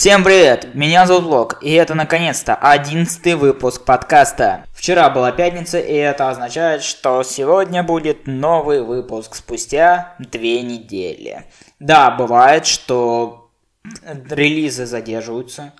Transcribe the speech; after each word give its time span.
Всем 0.00 0.24
привет! 0.24 0.68
Меня 0.72 1.04
зовут 1.04 1.24
Лок, 1.24 1.58
и 1.60 1.72
это 1.72 1.94
наконец-то 1.94 2.54
одиннадцатый 2.54 3.34
выпуск 3.34 3.84
подкаста. 3.84 4.64
Вчера 4.72 5.10
была 5.10 5.30
пятница, 5.30 5.78
и 5.78 5.92
это 5.92 6.30
означает, 6.30 6.82
что 6.82 7.22
сегодня 7.22 7.82
будет 7.82 8.26
новый 8.26 8.82
выпуск 8.82 9.34
спустя 9.34 10.14
две 10.18 10.62
недели. 10.62 11.44
Да, 11.80 12.10
бывает, 12.10 12.64
что 12.64 13.50
релизы 14.30 14.86
задерживаются, 14.86 15.74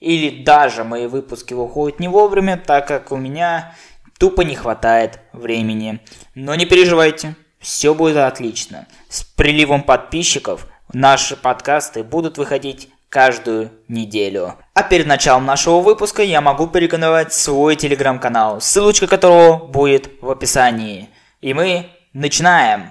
или 0.00 0.42
даже 0.42 0.82
мои 0.82 1.06
выпуски 1.06 1.52
выходят 1.52 2.00
не 2.00 2.08
вовремя, 2.08 2.56
так 2.56 2.88
как 2.88 3.12
у 3.12 3.16
меня 3.18 3.74
тупо 4.18 4.40
не 4.40 4.54
хватает 4.54 5.20
времени. 5.34 6.00
Но 6.34 6.54
не 6.54 6.64
переживайте, 6.64 7.36
все 7.58 7.92
будет 7.92 8.16
отлично. 8.16 8.86
С 9.10 9.22
приливом 9.22 9.82
подписчиков 9.82 10.66
наши 10.94 11.36
подкасты 11.36 12.02
будут 12.02 12.38
выходить 12.38 12.88
каждую 13.08 13.70
неделю. 13.88 14.54
А 14.74 14.82
перед 14.82 15.06
началом 15.06 15.46
нашего 15.46 15.80
выпуска 15.80 16.22
я 16.22 16.40
могу 16.40 16.66
порекомендовать 16.66 17.32
свой 17.32 17.76
телеграм-канал, 17.76 18.60
ссылочка 18.60 19.06
которого 19.06 19.66
будет 19.66 20.10
в 20.20 20.30
описании. 20.30 21.08
И 21.40 21.54
мы 21.54 21.86
начинаем. 22.12 22.90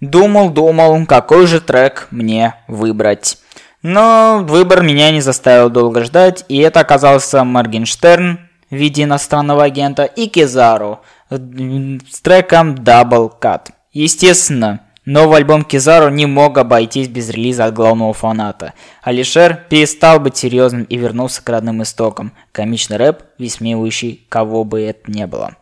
Думал-думал, 0.00 1.06
какой 1.06 1.46
же 1.46 1.60
трек 1.60 2.08
мне 2.10 2.54
выбрать. 2.68 3.38
Но 3.82 4.44
выбор 4.44 4.82
меня 4.82 5.10
не 5.10 5.20
заставил 5.20 5.70
долго 5.70 6.04
ждать, 6.04 6.44
и 6.48 6.58
это 6.58 6.80
оказался 6.80 7.42
Моргенштерн 7.44 8.38
в 8.70 8.74
виде 8.74 9.02
иностранного 9.02 9.64
агента 9.64 10.04
и 10.04 10.28
Кизару 10.28 11.00
с 11.30 12.20
треком 12.20 12.74
Double 12.74 13.32
Cut. 13.40 13.70
Естественно, 13.92 14.80
Новый 15.04 15.38
альбом 15.38 15.64
Кизару 15.64 16.10
не 16.10 16.26
мог 16.26 16.58
обойтись 16.58 17.08
без 17.08 17.28
релиза 17.28 17.64
от 17.64 17.74
главного 17.74 18.12
фаната. 18.12 18.72
Алишер 19.02 19.64
перестал 19.68 20.20
быть 20.20 20.36
серьезным 20.36 20.84
и 20.84 20.96
вернулся 20.96 21.42
к 21.42 21.48
родным 21.48 21.82
истокам. 21.82 22.32
Комичный 22.52 22.98
рэп, 22.98 23.22
высмеивающий 23.36 24.24
кого 24.28 24.62
бы 24.62 24.80
это 24.82 25.10
ни 25.10 25.24
было. 25.24 25.56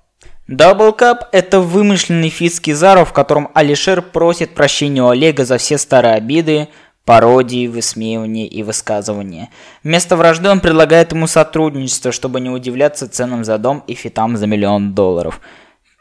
Double 0.47 0.95
Cup– 0.95 1.21
это 1.33 1.61
вымышленный 1.61 2.29
фит 2.29 2.55
с 2.55 2.61
Kizaru, 2.61 3.07
в 3.07 3.15
котором 3.15 3.49
Алишер 3.55 4.03
просит 4.03 4.55
прощения 4.55 5.03
у 5.03 5.09
Олега 5.09 5.47
за 5.47 5.57
все 5.57 5.79
старые 5.79 6.17
обиды, 6.17 6.69
пародии, 7.07 7.67
высмеивания 7.67 8.47
и 8.47 8.63
высказывания. 8.63 9.49
Вместо 9.83 10.17
вражды 10.17 10.51
он 10.51 10.61
предлагает 10.61 11.13
ему 11.13 11.27
сотрудничество, 11.27 12.13
чтобы 12.13 12.41
не 12.41 12.51
удивляться 12.51 13.09
ценам 13.09 13.45
за 13.45 13.57
дом 13.57 13.85
и 13.87 13.95
фитам 13.95 14.37
за 14.37 14.47
миллион 14.47 14.93
долларов. 14.93 15.41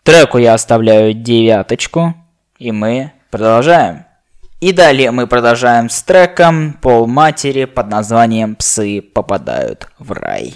Треку 0.04 0.40
я 0.40 0.56
оставляю 0.56 1.14
девяточку, 1.14 2.16
и 2.58 2.72
мы 2.72 3.14
Продолжаем. 3.30 4.06
И 4.60 4.74
далее 4.74 5.12
мы 5.12 5.28
продолжаем 5.28 5.88
с 5.88 6.02
треком 6.02 6.74
«Пол 6.74 7.06
матери» 7.06 7.66
под 7.66 7.88
названием 7.88 8.56
«Псы 8.56 9.04
попадают 9.04 9.88
в 10.00 10.14
рай». 10.14 10.56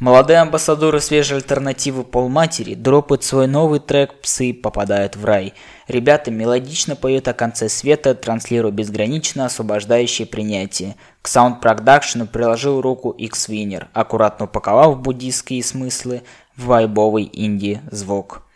Молодые 0.00 0.38
амбассадоры 0.38 1.00
свежей 1.00 1.36
альтернативы 1.36 2.04
Пол 2.04 2.28
Матери 2.28 2.74
дропают 2.74 3.24
свой 3.24 3.46
новый 3.46 3.80
трек 3.80 4.22
«Псы 4.22 4.54
попадают 4.54 5.16
в 5.16 5.24
рай». 5.26 5.52
Ребята 5.86 6.30
мелодично 6.30 6.96
поют 6.96 7.28
о 7.28 7.34
конце 7.34 7.68
света, 7.68 8.14
транслируя 8.14 8.72
безгранично 8.72 9.44
освобождающее 9.44 10.26
принятие. 10.26 10.96
К 11.20 11.28
саунд-продакшену 11.28 12.26
приложил 12.26 12.80
руку 12.80 13.10
X-Winner, 13.10 13.88
аккуратно 13.92 14.46
упаковав 14.46 14.98
буддийские 14.98 15.62
смыслы 15.62 16.22
в 16.56 16.66
вайбовый 16.66 17.28
инди-звук. 17.30 18.47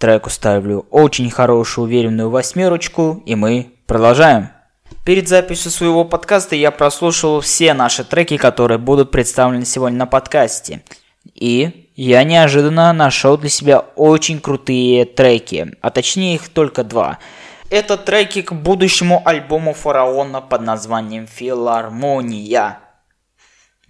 Треку 0.00 0.30
ставлю 0.30 0.86
очень 0.90 1.30
хорошую 1.30 1.84
уверенную 1.84 2.30
восьмерочку, 2.30 3.22
и 3.26 3.34
мы 3.34 3.72
продолжаем. 3.84 4.48
Перед 5.04 5.28
записью 5.28 5.70
своего 5.70 6.06
подкаста 6.06 6.56
я 6.56 6.70
прослушал 6.70 7.42
все 7.42 7.74
наши 7.74 8.02
треки, 8.02 8.38
которые 8.38 8.78
будут 8.78 9.10
представлены 9.10 9.66
сегодня 9.66 9.98
на 9.98 10.06
подкасте. 10.06 10.82
И 11.34 11.90
я 11.96 12.24
неожиданно 12.24 12.90
нашел 12.94 13.36
для 13.36 13.50
себя 13.50 13.80
очень 13.94 14.40
крутые 14.40 15.04
треки, 15.04 15.74
а 15.82 15.90
точнее 15.90 16.36
их 16.36 16.48
только 16.48 16.82
два. 16.82 17.18
Это 17.68 17.98
треки 17.98 18.40
к 18.40 18.54
будущему 18.54 19.20
альбому 19.26 19.74
Фараона 19.74 20.40
под 20.40 20.62
названием 20.62 21.26
«Филармония». 21.26 22.78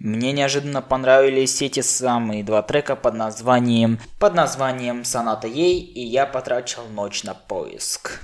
Мне 0.03 0.31
неожиданно 0.31 0.81
понравились 0.81 1.61
эти 1.61 1.81
самые 1.81 2.43
два 2.43 2.63
трека 2.63 2.95
под 2.95 3.13
названием, 3.13 3.99
под 4.19 4.33
названием 4.33 5.05
«Соната 5.05 5.47
ей» 5.47 5.79
и 5.79 6.01
я 6.01 6.25
потратил 6.25 6.87
ночь 6.91 7.23
на 7.23 7.35
поиск. 7.35 8.19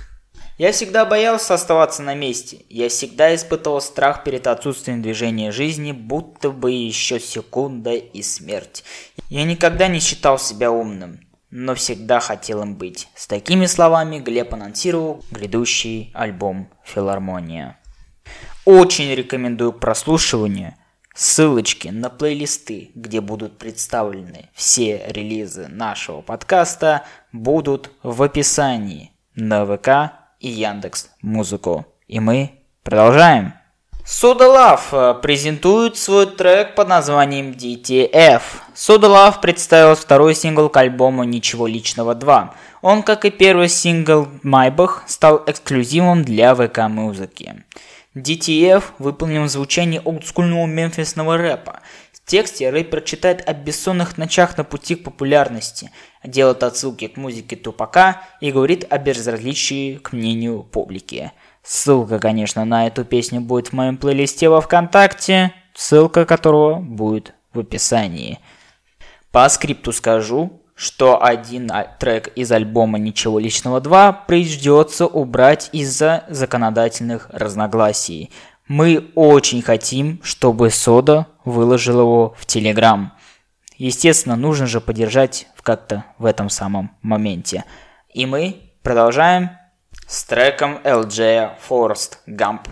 Я 0.56 0.72
всегда 0.72 1.04
боялся 1.04 1.54
оставаться 1.54 2.02
на 2.02 2.16
месте. 2.16 2.62
Я 2.68 2.88
всегда 2.88 3.32
испытывал 3.32 3.80
страх 3.80 4.24
перед 4.24 4.48
отсутствием 4.48 5.02
движения 5.02 5.52
жизни, 5.52 5.92
будто 5.92 6.50
бы 6.50 6.72
еще 6.72 7.20
секунда 7.20 7.92
и 7.92 8.22
смерть. 8.22 8.82
Я 9.28 9.44
никогда 9.44 9.86
не 9.86 10.00
считал 10.00 10.36
себя 10.40 10.72
умным, 10.72 11.20
но 11.52 11.76
всегда 11.76 12.18
хотел 12.18 12.60
им 12.60 12.74
быть. 12.74 13.06
С 13.14 13.28
такими 13.28 13.66
словами 13.66 14.18
Глеб 14.18 14.52
анонсировал 14.52 15.24
грядущий 15.30 16.10
альбом 16.12 16.70
«Филармония». 16.82 17.78
Очень 18.64 19.14
рекомендую 19.14 19.74
к 19.74 19.78
прослушиванию– 19.78 20.74
Ссылочки 21.20 21.88
на 21.88 22.10
плейлисты, 22.10 22.92
где 22.94 23.20
будут 23.20 23.58
представлены 23.58 24.50
все 24.54 25.02
релизы 25.08 25.66
нашего 25.66 26.20
подкаста, 26.20 27.02
будут 27.32 27.90
в 28.04 28.22
описании 28.22 29.10
на 29.34 29.66
ВК 29.66 30.12
и 30.38 30.48
Яндекс 30.48 31.10
Музыку. 31.20 31.86
И 32.06 32.20
мы 32.20 32.52
продолжаем. 32.84 33.54
Soda 34.04 34.46
Love 34.46 34.80
э, 34.92 35.20
презентует 35.20 35.96
свой 35.96 36.26
трек 36.26 36.76
под 36.76 36.86
названием 36.86 37.50
DTF. 37.50 38.42
Soda 38.76 39.08
Love 39.08 39.40
представил 39.40 39.96
второй 39.96 40.36
сингл 40.36 40.68
к 40.68 40.76
альбому 40.76 41.24
«Ничего 41.24 41.66
личного 41.66 42.14
2». 42.14 42.50
Он, 42.80 43.02
как 43.02 43.24
и 43.24 43.30
первый 43.30 43.68
сингл 43.68 44.28
«Майбах», 44.44 45.02
стал 45.08 45.42
эксклюзивом 45.48 46.22
для 46.22 46.54
ВК-музыки. 46.54 47.64
DTF 48.18 48.84
выполнен 48.98 49.44
в 49.44 49.48
звучании 49.48 50.00
олдскульного 50.04 50.66
мемфисного 50.66 51.36
рэпа. 51.36 51.80
В 52.12 52.30
тексте 52.30 52.70
рэпер 52.70 53.00
читает 53.02 53.48
о 53.48 53.54
бессонных 53.54 54.18
ночах 54.18 54.58
на 54.58 54.64
пути 54.64 54.96
к 54.96 55.04
популярности, 55.04 55.90
делает 56.24 56.62
отсылки 56.62 57.06
к 57.06 57.16
музыке 57.16 57.56
Тупака 57.56 58.22
и 58.40 58.50
говорит 58.50 58.86
о 58.90 58.98
безразличии 58.98 59.96
к 59.96 60.12
мнению 60.12 60.62
публики. 60.62 61.32
Ссылка, 61.62 62.18
конечно, 62.18 62.64
на 62.64 62.86
эту 62.86 63.04
песню 63.04 63.40
будет 63.40 63.68
в 63.68 63.72
моем 63.72 63.96
плейлисте 63.96 64.48
во 64.48 64.60
Вконтакте, 64.60 65.52
ссылка 65.74 66.24
которого 66.24 66.80
будет 66.80 67.34
в 67.52 67.60
описании. 67.60 68.40
По 69.30 69.48
скрипту 69.48 69.92
скажу, 69.92 70.62
что 70.78 71.22
один 71.22 71.72
трек 71.98 72.28
из 72.36 72.52
альбома 72.52 72.98
«Ничего 72.98 73.40
личного 73.40 73.80
2» 73.80 74.26
придется 74.28 75.06
убрать 75.06 75.70
из-за 75.72 76.24
законодательных 76.28 77.28
разногласий. 77.32 78.30
Мы 78.68 79.10
очень 79.16 79.60
хотим, 79.60 80.20
чтобы 80.22 80.70
Сода 80.70 81.26
выложил 81.44 82.00
его 82.00 82.34
в 82.38 82.46
Телеграм. 82.46 83.12
Естественно, 83.76 84.36
нужно 84.36 84.68
же 84.68 84.80
поддержать 84.80 85.48
как-то 85.68 86.04
в 86.16 86.24
этом 86.24 86.48
самом 86.48 86.96
моменте. 87.02 87.64
И 88.14 88.24
мы 88.24 88.72
продолжаем 88.82 89.50
с 90.06 90.24
треком 90.24 90.78
LJ 90.82 91.56
Forest 91.68 92.20
Gump. 92.26 92.68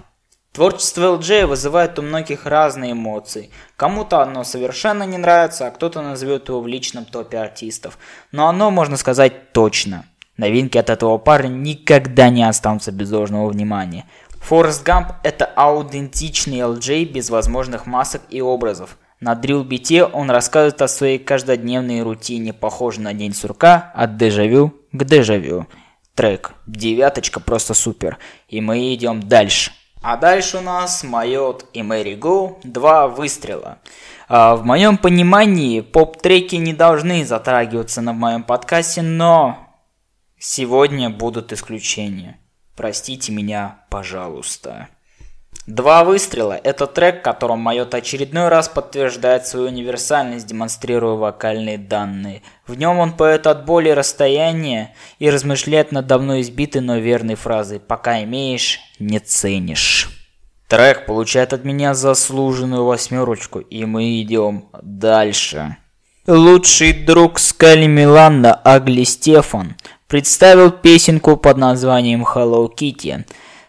Творчество 0.57 1.19
LJ 1.19 1.45
вызывает 1.45 1.99
у 1.99 2.03
многих 2.03 2.47
разные 2.47 2.93
эмоции. 2.93 3.51
Кому-то 3.77 4.23
оно 4.23 4.43
совершенно 4.43 5.03
не 5.03 5.19
нравится, 5.19 5.67
а 5.67 5.71
кто-то 5.71 6.01
назовет 6.01 6.49
его 6.49 6.63
в 6.63 6.67
личном 6.67 7.05
топе 7.05 7.37
артистов. 7.37 7.99
Но 8.33 8.49
оно, 8.49 8.71
можно 8.71 8.97
сказать, 8.97 9.53
точно. 9.53 10.07
Новинки 10.39 10.79
от 10.79 10.89
этого 10.89 11.19
парня 11.19 11.51
никогда 11.51 12.31
не 12.31 12.43
останутся 12.43 12.91
без 12.91 13.11
должного 13.11 13.51
внимания. 13.51 14.07
Форест 14.41 14.83
Гамп– 14.83 15.09
это 15.25 15.45
аутентичный 15.45 16.61
LJ 16.61 17.05
без 17.05 17.29
возможных 17.29 17.85
масок 17.85 18.23
и 18.31 18.41
образов. 18.41 18.97
На 19.21 19.35
дрил 19.35 19.63
бите 19.63 20.05
он 20.05 20.31
рассказывает 20.31 20.81
о 20.81 20.89
своей 20.89 21.19
каждодневной 21.19 22.01
рутине, 22.01 22.55
похожей 22.55 23.05
на 23.05 23.13
день 23.13 23.35
сурка 23.35 23.93
от 23.95 24.17
дежавю 24.17 24.73
к 24.91 25.05
дежавю. 25.05 25.67
Трек 26.15 26.55
девяточка 26.67 27.41
просто 27.41 27.75
супер. 27.75 28.17
И 28.49 28.63
мы 28.63 28.95
идем 28.95 29.21
дальше. 29.21 29.71
А 30.09 30.17
дальше 30.17 30.59
у 30.59 30.61
нас 30.61 31.03
Майот 31.03 31.69
и 31.73 31.83
Мэри 31.83 32.15
Го 32.15 32.61
два 32.63 33.09
выстрела. 33.09 33.79
А 34.29 34.55
в 34.55 34.65
моем 34.65 34.99
понимании 34.99 35.81
поп-треки 35.81 36.55
не 36.55 36.73
должны 36.73 37.25
затрагиваться 37.25 38.03
на 38.03 38.13
моем 38.13 38.45
подкасте, 38.45 39.03
но 39.03 39.59
сегодня 40.39 41.11
будут 41.11 41.53
исключения. 41.53 42.39
Простите 42.77 43.33
меня, 43.33 43.81
пожалуйста. 43.91 44.87
Два 45.67 46.05
выстрела– 46.05 46.53
это 46.65 46.87
трек, 46.87 47.23
которым 47.23 47.59
Майот 47.59 47.93
очередной 47.93 48.49
раз 48.49 48.69
подтверждает 48.69 49.49
свою 49.49 49.67
универсальность, 49.67 50.47
демонстрируя 50.47 51.15
вокальные 51.15 51.77
данные. 51.77 52.43
В 52.69 52.79
нем 52.79 52.99
он 52.99 53.13
поет 53.13 53.49
от 53.49 53.65
боли 53.65 53.89
расстояния 53.89 54.95
и 55.19 55.29
размышляет 55.29 55.91
над 55.91 56.07
давно 56.07 56.41
избитой, 56.41 56.83
но 56.83 56.99
верной 56.99 57.35
фразой 57.35 57.81
«пока 57.81 58.23
имеешь, 58.23 58.79
не 59.01 59.19
ценишь». 59.19 60.09
Трек 60.69 61.05
получает 61.05 61.53
от 61.53 61.65
меня 61.65 61.95
заслуженную 61.95 62.85
восьмерочку, 62.85 63.59
и 63.59 63.85
мы 63.85 64.21
идем 64.23 64.69
дальше. 64.83 65.77
Лучший 66.29 66.93
друг 66.93 67.41
Скали 67.41 67.87
Миланда 67.87 68.53
Агли 68.53 69.03
Стефан 69.03 69.77
представил 70.07 70.71
песенку 70.71 71.37
под 71.37 71.57
названием 71.57 72.25
Hello 72.25 72.69
Kitty. 72.69 73.25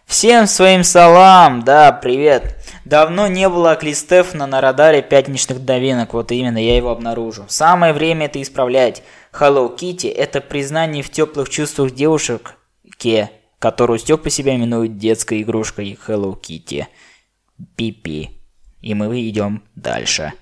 Всем 0.08 0.46
своим 0.46 0.84
салам, 0.84 1.64
да, 1.64 1.92
привет. 1.92 2.56
Давно 2.86 3.26
не 3.26 3.46
было 3.46 3.72
Агли 3.72 3.92
Стефана 3.92 4.46
на 4.46 4.62
радаре 4.62 5.02
пятничных 5.02 5.60
новинок, 5.60 6.14
вот 6.14 6.32
именно 6.32 6.56
я 6.56 6.76
его 6.76 6.88
обнаружу. 6.88 7.44
Самое 7.48 7.92
время 7.92 8.24
это 8.24 8.40
исправлять. 8.40 9.02
Hello 9.38 9.76
Kitty– 9.76 10.10
это 10.16 10.40
признание 10.40 11.02
в 11.02 11.10
теплых 11.10 11.50
чувствах 11.50 11.92
девушек, 11.92 12.54
ке, 12.96 13.30
которую 13.58 13.98
Степа 13.98 14.30
себя 14.30 14.56
именует 14.56 14.96
детской 14.96 15.42
игрушкой 15.42 15.98
Hello 16.06 16.40
Kitty. 16.40 16.86
Пипи. 17.76 18.30
И 18.80 18.94
мы 18.94 19.28
идем 19.28 19.62
дальше. 19.74 20.32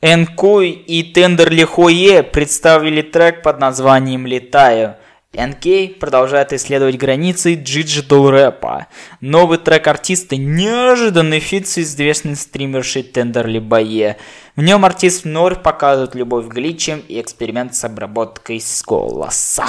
NKEEEI 0.00 0.70
и 0.70 1.02
Tenderlybae 1.02 2.22
представили 2.22 3.02
трек 3.02 3.42
под 3.42 3.60
названием 3.60 4.26
«Летаю». 4.26 4.96
NKEEEI 5.36 5.98
продолжает 5.98 6.52
исследовать 6.52 6.96
границы 6.96 7.54
digital 7.54 8.30
рэпа. 8.30 8.86
Новый 9.20 9.58
трек 9.58 9.86
артиста– 9.86 10.36
неожиданный 10.36 11.40
фит 11.40 11.68
с 11.68 11.78
известной 11.78 12.36
стримершей 12.36 13.02
Tenderlybae. 13.02 14.16
В 14.56 14.62
нем 14.62 14.84
артист 14.84 15.24
вновь 15.24 15.62
показывает 15.62 16.14
любовь 16.14 16.48
к 16.48 16.52
гличам 16.52 17.00
и 17.08 17.20
эксперимент 17.20 17.74
с 17.74 17.84
обработкой 17.84 18.60
с 18.60 18.82
голоса. 18.82 19.66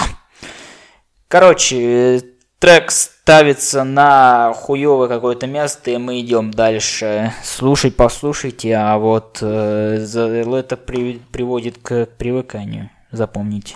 Короче, 1.27 2.21
трек 2.59 2.91
ставится 2.91 3.83
на 3.83 4.53
хуевое 4.55 5.09
какое-то 5.09 5.47
место, 5.47 5.91
и 5.91 5.97
мы 5.97 6.21
идем 6.21 6.51
дальше. 6.51 7.33
Слушай, 7.43 7.91
послушайте, 7.91 8.73
а 8.75 8.97
вот 8.97 9.39
э, 9.41 10.05
это 10.05 10.77
при, 10.77 11.19
приводит 11.31 11.77
к 11.79 12.05
привыканию. 12.17 12.89
Запомните. 13.11 13.75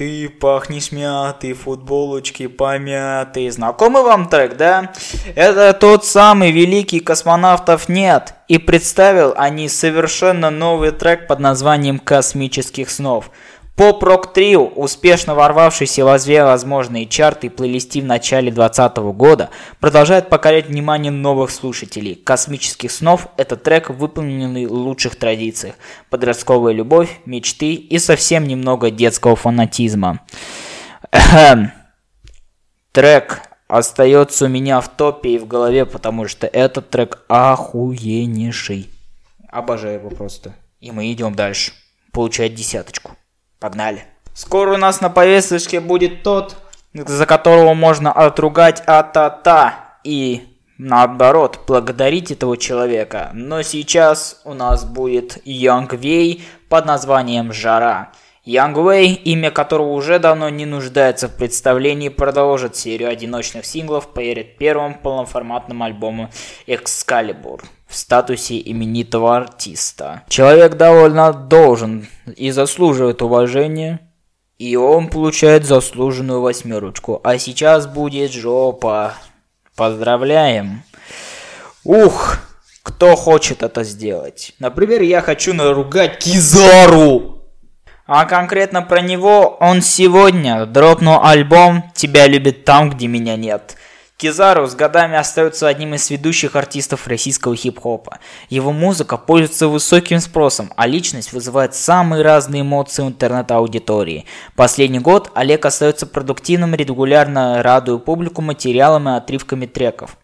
Ты 0.00 0.30
пахнешь 0.30 0.92
мятый, 0.92 1.52
футболочки 1.52 2.46
помятые. 2.46 3.52
Знакомый 3.52 4.02
вам 4.02 4.30
трек, 4.30 4.56
да? 4.56 4.92
Это 5.34 5.74
тот 5.74 6.06
самый 6.06 6.52
великий 6.52 7.00
космонавтов 7.00 7.86
нет. 7.90 8.32
И 8.48 8.56
представил 8.56 9.34
они 9.36 9.68
совершенно 9.68 10.48
новый 10.48 10.92
трек 10.92 11.26
под 11.26 11.40
названием 11.40 11.98
«Космических 11.98 12.88
снов». 12.88 13.30
Поп-рок 13.80 14.34
трио, 14.34 14.66
успешно 14.66 15.34
ворвавшийся 15.34 16.04
во 16.04 16.18
все 16.18 16.44
возможные 16.44 17.06
чарты 17.06 17.46
и 17.46 17.48
плейлисты 17.50 18.02
в 18.02 18.04
начале 18.04 18.50
2020 18.50 18.98
года, 19.16 19.48
продолжает 19.78 20.28
покорять 20.28 20.66
внимание 20.66 21.10
новых 21.10 21.50
слушателей. 21.50 22.14
«Космических 22.14 22.92
снов»— 22.92 23.28
это 23.38 23.56
трек, 23.56 23.88
выполненный 23.88 24.66
в 24.66 24.72
лучших 24.72 25.16
традициях. 25.16 25.76
Подростковая 26.10 26.74
любовь, 26.74 27.20
мечты 27.24 27.72
и 27.72 27.98
совсем 27.98 28.46
немного 28.46 28.90
детского 28.90 29.34
фанатизма. 29.34 30.20
Трек 32.92 33.40
остается 33.66 34.44
у 34.44 34.48
меня 34.48 34.82
в 34.82 34.90
топе 34.90 35.30
и 35.30 35.38
в 35.38 35.46
голове, 35.46 35.86
потому 35.86 36.28
что 36.28 36.46
этот 36.46 36.90
трек 36.90 37.22
охуеннейший. 37.28 38.90
Обожаю 39.48 39.94
его 39.94 40.10
просто. 40.10 40.54
И 40.80 40.90
мы 40.90 41.10
идем 41.10 41.34
дальше. 41.34 41.72
Получать 42.12 42.54
десяточку. 42.54 43.12
Погнали. 43.60 44.04
Скоро 44.32 44.74
у 44.74 44.76
нас 44.78 45.02
на 45.02 45.10
повесточке 45.10 45.80
будет 45.80 46.22
тот, 46.22 46.56
за 46.94 47.26
которого 47.26 47.74
можно 47.74 48.10
отругать 48.10 48.82
а-та-та 48.86 49.98
и 50.02 50.48
наоборот 50.78 51.60
благодарить 51.66 52.30
этого 52.30 52.56
человека. 52.56 53.30
Но 53.34 53.60
сейчас 53.62 54.40
у 54.44 54.54
нас 54.54 54.84
будет 54.84 55.46
Young 55.46 55.94
Вей 55.94 56.42
под 56.70 56.86
названием 56.86 57.52
«Жара». 57.52 58.12
Young 58.46 58.74
Wei, 58.74 59.12
имя 59.12 59.50
которого 59.50 59.90
уже 59.90 60.18
давно 60.18 60.48
не 60.48 60.64
нуждается 60.64 61.28
в 61.28 61.36
представлении, 61.36 62.08
продолжит 62.08 62.74
серию 62.74 63.10
одиночных 63.10 63.66
синглов 63.66 64.14
перед 64.14 64.56
первым 64.56 64.94
полноформатным 64.94 65.82
альбомом 65.82 66.30
Excalibur 66.66 67.60
в 67.90 67.96
статусе 67.96 68.62
именитого 68.64 69.36
артиста. 69.36 70.22
Человек 70.28 70.76
довольно 70.76 71.32
должен 71.32 72.06
и 72.36 72.52
заслуживает 72.52 73.20
уважения, 73.20 73.98
и 74.58 74.76
он 74.76 75.08
получает 75.08 75.64
заслуженную 75.64 76.40
восьмерочку. 76.40 77.20
А 77.24 77.36
сейчас 77.38 77.88
будет 77.88 78.30
жопа. 78.30 79.14
Поздравляем. 79.74 80.84
Ух, 81.82 82.38
кто 82.84 83.16
хочет 83.16 83.64
это 83.64 83.82
сделать? 83.82 84.54
Например, 84.60 85.02
я 85.02 85.20
хочу 85.20 85.52
наругать 85.52 86.18
Кизару. 86.18 87.42
А 88.06 88.24
конкретно 88.24 88.82
про 88.82 89.00
него 89.00 89.56
он 89.60 89.82
сегодня 89.82 90.66
дропнул 90.66 91.20
альбом 91.22 91.90
«Тебя 91.94 92.26
любят 92.28 92.64
там, 92.64 92.90
где 92.90 93.08
меня 93.08 93.36
нет». 93.36 93.76
Кизару 94.20 94.66
с 94.66 94.74
годами 94.74 95.16
остается 95.16 95.66
одним 95.66 95.94
из 95.94 96.10
ведущих 96.10 96.54
артистов 96.54 97.06
российского 97.06 97.56
хип-хопа. 97.56 98.18
Его 98.50 98.70
музыка 98.70 99.16
пользуется 99.16 99.66
высоким 99.66 100.20
спросом, 100.20 100.74
а 100.76 100.86
личность 100.86 101.32
вызывает 101.32 101.74
самые 101.74 102.22
разные 102.22 102.60
эмоции 102.60 103.06
интернет-аудитории. 103.06 104.26
Последний 104.56 104.98
год 104.98 105.30
Олег 105.34 105.64
остается 105.64 106.06
продуктивным, 106.06 106.74
регулярно 106.74 107.62
радуя 107.62 107.96
публику 107.96 108.42
материалами 108.42 109.08
и 109.08 109.16
отрывками 109.16 109.64
треков. 109.64 110.18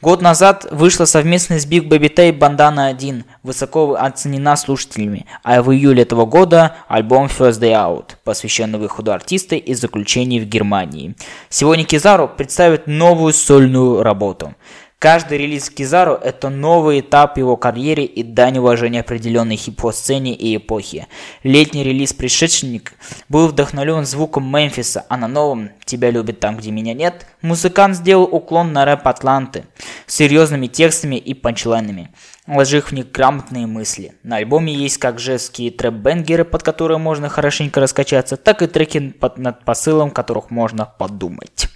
Год 0.00 0.22
назад 0.22 0.66
вышла 0.70 1.04
совместная 1.04 1.58
с 1.58 1.66
Big 1.66 1.86
Baby 1.90 2.10
Tape 2.10 2.38
Bandana 2.38 2.86
1, 2.88 3.22
высоко 3.42 3.94
оценена 3.94 4.56
слушателями, 4.56 5.26
а 5.42 5.62
в 5.62 5.72
июле 5.72 6.02
этого 6.02 6.26
года 6.26 6.76
альбом 6.88 7.26
First 7.26 7.60
Day 7.60 7.72
Out, 7.72 8.16
посвященный 8.24 8.78
выходу 8.78 9.12
артиста 9.12 9.56
из 9.56 9.80
заключений 9.80 10.40
в 10.40 10.46
Германии. 10.46 11.14
Сегодня 11.48 11.84
Кизару 11.84 12.28
представит 12.28 12.86
новую 12.86 13.32
сольную 13.32 14.02
работу. 14.02 14.54
Каждый 15.02 15.38
релиз 15.38 15.68
Кизару– 15.68 16.12
это 16.22 16.48
новый 16.48 17.00
этап 17.00 17.36
его 17.36 17.56
карьеры 17.56 18.04
и 18.04 18.22
дань 18.22 18.58
уважения 18.58 19.00
определенной 19.00 19.56
хип-хоп-сцене 19.56 20.32
и 20.32 20.54
эпохи. 20.54 21.08
Летний 21.42 21.82
релиз 21.82 22.12
«Предшественник» 22.12 22.92
был 23.28 23.48
вдохновлен 23.48 24.06
звуком 24.06 24.48
Мемфиса, 24.48 25.04
а 25.08 25.16
на 25.16 25.26
новом 25.26 25.70
«Тебя 25.84 26.12
любят 26.12 26.38
там, 26.38 26.56
где 26.56 26.70
меня 26.70 26.94
нет» 26.94 27.26
музыкант 27.40 27.96
сделал 27.96 28.28
уклон 28.30 28.72
на 28.72 28.84
рэп 28.84 29.08
Атланты 29.08 29.64
с 30.06 30.14
серьезными 30.14 30.68
текстами 30.68 31.16
и 31.16 31.34
панчлайнами, 31.34 32.12
вложив 32.46 32.92
в 32.92 32.94
них 32.94 33.10
грамотные 33.10 33.66
мысли. 33.66 34.12
На 34.22 34.36
альбоме 34.36 34.72
есть 34.72 34.98
как 34.98 35.18
жесткие 35.18 35.72
трэп-бенгеры, 35.72 36.44
под 36.44 36.62
которые 36.62 36.98
можно 36.98 37.28
хорошенько 37.28 37.80
раскачаться, 37.80 38.36
так 38.36 38.62
и 38.62 38.68
треки 38.68 39.10
под, 39.10 39.36
над 39.36 39.64
посылом, 39.64 40.12
которых 40.12 40.52
можно 40.52 40.86
подумать. 40.86 41.68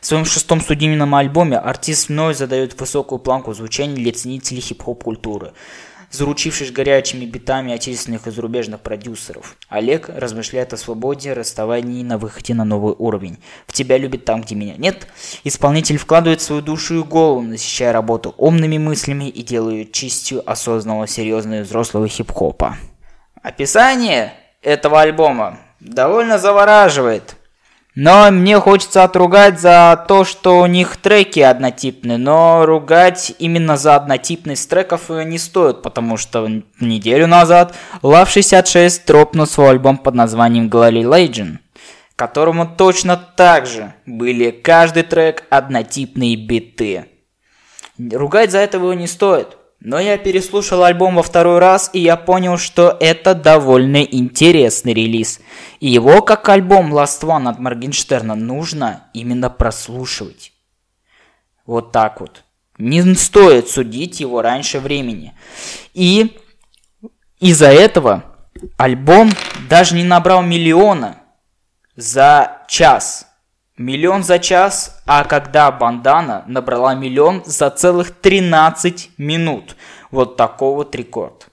В 0.00 0.06
своем 0.06 0.24
шестом 0.24 0.62
студийном 0.62 1.14
альбоме 1.14 1.58
артист 1.58 2.08
вновь 2.08 2.38
задает 2.38 2.78
высокую 2.80 3.18
планку 3.18 3.52
звучания 3.52 3.96
для 3.96 4.12
ценителей 4.12 4.62
хип-хоп 4.62 5.04
культуры, 5.04 5.52
заручившись 6.10 6.72
горячими 6.72 7.26
битами 7.26 7.74
отечественных 7.74 8.26
и 8.26 8.30
зарубежных 8.30 8.80
продюсеров. 8.80 9.56
Олег 9.68 10.08
размышляет 10.08 10.72
о 10.72 10.78
свободе, 10.78 11.34
расставании 11.34 12.02
на 12.02 12.16
выходе 12.16 12.54
на 12.54 12.64
новый 12.64 12.94
уровень. 12.98 13.40
В 13.66 13.74
тебя 13.74 13.98
любит 13.98 14.24
там, 14.24 14.40
где 14.40 14.54
меня 14.54 14.74
нет. 14.78 15.06
Исполнитель 15.44 15.98
вкладывает 15.98 16.40
свою 16.40 16.62
душу 16.62 17.00
и 17.00 17.02
голову, 17.02 17.42
насыщая 17.42 17.92
работу 17.92 18.34
умными 18.38 18.78
мыслями 18.78 19.28
и 19.28 19.42
делает 19.42 19.92
чистью 19.92 20.42
осознанного, 20.50 21.06
серьезного 21.06 21.60
взрослого 21.60 22.08
хип-хопа. 22.08 22.78
Описание 23.42 24.32
этого 24.62 25.02
альбома 25.02 25.58
довольно 25.78 26.38
завораживает– 26.38 27.36
но 27.94 28.30
мне 28.30 28.60
хочется 28.60 29.02
отругать 29.02 29.60
за 29.60 30.04
то, 30.06 30.24
что 30.24 30.60
у 30.60 30.66
них 30.66 30.96
треки 30.96 31.40
однотипные, 31.40 32.18
но 32.18 32.64
ругать 32.64 33.34
именно 33.38 33.76
за 33.76 33.96
однотипность 33.96 34.68
треков 34.70 35.08
не 35.08 35.38
стоит, 35.38 35.82
потому 35.82 36.16
что 36.16 36.48
неделю 36.78 37.26
назад 37.26 37.74
Love 38.02 38.28
66 38.28 39.04
тропнул 39.04 39.46
свой 39.46 39.70
альбом 39.70 39.98
под 39.98 40.14
названием 40.14 40.68
Glory 40.68 41.02
Legend, 41.02 41.58
которому 42.14 42.66
точно 42.76 43.16
так 43.16 43.66
же 43.66 43.92
были 44.06 44.50
каждый 44.50 45.02
трек 45.02 45.44
однотипные 45.50 46.36
биты. 46.36 47.06
Ругать 47.98 48.52
за 48.52 48.58
это 48.58 48.76
его 48.76 48.94
не 48.94 49.06
стоит. 49.06 49.56
Но 49.80 49.98
я 49.98 50.18
переслушал 50.18 50.84
альбом 50.84 51.16
во 51.16 51.22
второй 51.22 51.58
раз, 51.58 51.88
и 51.94 52.00
я 52.00 52.18
понял, 52.18 52.58
что 52.58 52.96
это 53.00 53.34
довольно 53.34 54.02
интересный 54.02 54.92
релиз. 54.92 55.40
И 55.80 55.88
его, 55.88 56.20
как 56.20 56.48
альбом 56.50 56.94
Last 56.94 57.22
One 57.22 57.48
от 57.48 57.58
Моргенштерна, 57.58 58.34
нужно 58.34 59.04
именно 59.14 59.48
прослушивать. 59.48 60.52
Вот 61.64 61.92
так 61.92 62.20
вот. 62.20 62.44
Не 62.76 63.14
стоит 63.14 63.68
судить 63.68 64.20
его 64.20 64.42
раньше 64.42 64.80
времени. 64.80 65.32
И 65.94 66.36
из-за 67.38 67.68
этого 67.68 68.36
альбом 68.76 69.30
даже 69.68 69.94
не 69.94 70.04
набрал 70.04 70.42
миллиона 70.42 71.22
за 71.96 72.64
час. 72.68 73.29
Миллион 73.80 74.22
за 74.22 74.38
час, 74.38 75.00
а 75.06 75.24
когда 75.24 75.72
бандана 75.72 76.44
набрала 76.46 76.94
миллион 76.94 77.42
за 77.46 77.70
целых 77.70 78.14
13 78.14 79.12
минут. 79.16 79.74
Вот 80.10 80.36
такой 80.36 80.74
вот 80.74 80.94
рекорд. 80.94 81.48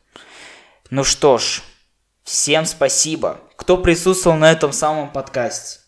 Ну 0.90 1.06
что 1.06 1.38
ж, 1.38 1.62
всем 2.24 2.66
спасибо, 2.66 3.40
кто 3.56 3.78
присутствовал 3.78 4.36
на 4.36 4.52
этом 4.52 4.74
самом 4.74 5.10
подкасте. 5.10 5.80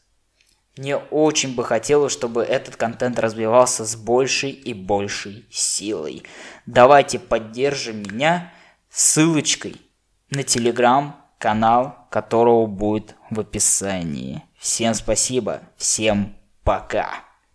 Мне 0.77 0.95
очень 0.95 1.55
бы 1.55 1.65
хотелось, 1.65 2.13
чтобы 2.13 2.43
этот 2.43 2.77
контент 2.77 3.19
развивался 3.19 3.83
с 3.83 3.97
большей 3.97 4.51
и 4.51 4.73
большей 4.73 5.45
силой. 5.51 6.23
Давайте 6.65 7.19
поддержим 7.19 8.01
меня 8.01 8.53
ссылочкой 8.89 9.75
на 10.29 10.43
телеграм-канал, 10.43 12.07
которого 12.09 12.65
будет 12.65 13.15
в 13.29 13.41
описании. 13.41 14.48
Всем 14.59 14.93
спасибо, 14.93 15.61
всем 15.77 16.35
пока. 16.63 17.28